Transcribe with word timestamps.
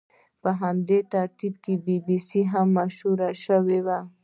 په 0.41 0.49
همدې 0.61 0.99
ترتیب 1.13 1.53
بي 1.85 1.97
بي 2.05 2.17
سي 2.27 2.41
هم 2.51 2.67
مشهوره 2.77 3.29
شوې 3.43 3.79
وه. 3.85 3.99